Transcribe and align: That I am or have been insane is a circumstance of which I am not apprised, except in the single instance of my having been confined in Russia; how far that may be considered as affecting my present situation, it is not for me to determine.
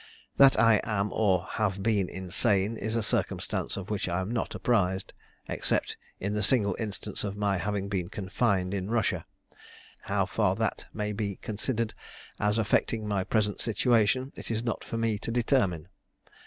That 0.37 0.59
I 0.59 0.81
am 0.83 1.13
or 1.13 1.43
have 1.47 1.83
been 1.83 2.09
insane 2.09 2.75
is 2.75 2.95
a 2.95 3.03
circumstance 3.03 3.77
of 3.77 3.91
which 3.91 4.09
I 4.09 4.19
am 4.21 4.31
not 4.31 4.55
apprised, 4.55 5.13
except 5.47 5.95
in 6.19 6.33
the 6.33 6.41
single 6.41 6.75
instance 6.79 7.23
of 7.23 7.37
my 7.37 7.59
having 7.59 7.87
been 7.87 8.09
confined 8.09 8.73
in 8.73 8.89
Russia; 8.89 9.27
how 10.05 10.25
far 10.25 10.55
that 10.55 10.87
may 10.91 11.11
be 11.11 11.35
considered 11.35 11.93
as 12.39 12.57
affecting 12.57 13.07
my 13.07 13.23
present 13.23 13.61
situation, 13.61 14.33
it 14.35 14.49
is 14.49 14.63
not 14.63 14.83
for 14.83 14.97
me 14.97 15.19
to 15.19 15.29
determine. 15.29 15.87